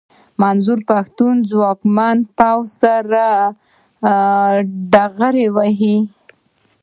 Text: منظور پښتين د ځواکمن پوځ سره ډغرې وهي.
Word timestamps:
منظور 0.41 0.79
پښتين 0.89 1.35
د 1.41 1.45
ځواکمن 1.51 2.17
پوځ 2.37 2.65
سره 2.81 3.25
ډغرې 4.91 5.47
وهي. 5.55 5.97